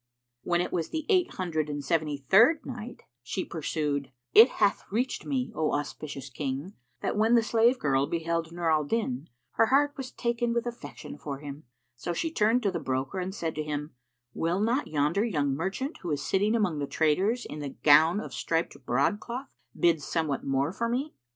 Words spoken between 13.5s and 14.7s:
to him, "Will